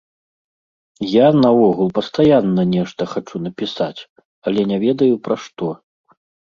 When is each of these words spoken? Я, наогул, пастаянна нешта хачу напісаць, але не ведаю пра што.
Я, 1.11 1.27
наогул, 1.43 1.93
пастаянна 1.99 2.67
нешта 2.73 3.01
хачу 3.15 3.45
напісаць, 3.45 3.97
але 4.49 4.61
не 4.75 4.85
ведаю 4.87 5.13
пра 5.27 5.35
што. 5.47 5.65